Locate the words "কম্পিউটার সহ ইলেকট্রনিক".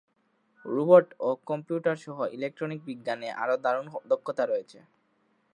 1.49-2.79